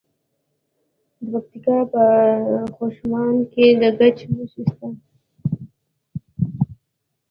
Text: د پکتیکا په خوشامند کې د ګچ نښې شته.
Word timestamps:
د 1.29 1.31
پکتیکا 1.31 1.77
په 1.91 2.03
خوشامند 2.75 3.39
کې 3.53 3.65
د 3.81 3.83
ګچ 3.99 4.17
نښې 4.35 4.61
شته. 4.69 4.87